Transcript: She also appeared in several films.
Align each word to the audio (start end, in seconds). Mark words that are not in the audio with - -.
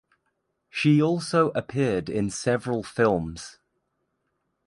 She 0.71 0.99
also 0.99 1.49
appeared 1.51 2.09
in 2.09 2.31
several 2.31 2.81
films. 2.81 3.59